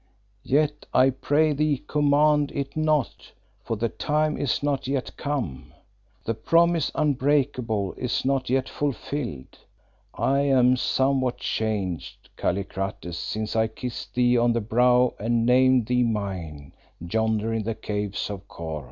Yet 0.43 0.87
I 0.95 1.11
pray 1.11 1.53
thee 1.53 1.83
command 1.85 2.51
it 2.55 2.75
not, 2.75 3.33
for 3.63 3.75
the 3.77 3.87
time 3.89 4.35
is 4.35 4.63
not 4.63 4.87
yet 4.87 5.15
come; 5.15 5.75
the 6.25 6.33
promise 6.33 6.91
unbreakable 6.95 7.93
is 7.99 8.25
not 8.25 8.49
yet 8.49 8.67
fulfilled. 8.67 9.59
I 10.15 10.39
am 10.39 10.75
somewhat 10.75 11.37
changed, 11.37 12.29
Kallikrates, 12.35 13.13
since 13.15 13.55
I 13.55 13.67
kissed 13.67 14.15
thee 14.15 14.39
on 14.39 14.53
the 14.53 14.59
brow 14.61 15.13
and 15.19 15.45
named 15.45 15.85
thee 15.85 16.01
mine, 16.01 16.73
yonder 16.99 17.53
in 17.53 17.61
the 17.61 17.75
Caves 17.75 18.31
of 18.31 18.47
Kôr." 18.47 18.79